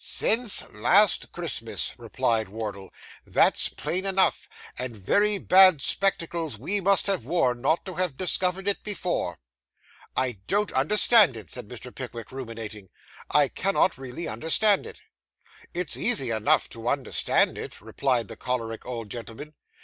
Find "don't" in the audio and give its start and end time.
10.47-10.71